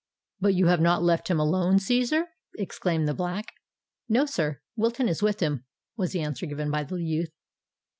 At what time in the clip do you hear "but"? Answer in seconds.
0.39-0.55